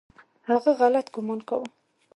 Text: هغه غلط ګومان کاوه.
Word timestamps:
هغه 0.49 0.71
غلط 0.79 1.07
ګومان 1.13 1.39
کاوه. 1.47 1.67